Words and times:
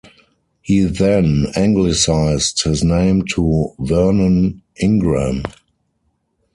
He 0.63 0.81
then 0.85 1.45
Anglicised 1.55 2.63
his 2.63 2.83
name 2.83 3.23
to 3.35 3.71
Vernon 3.77 4.63
Ingram. 4.81 5.43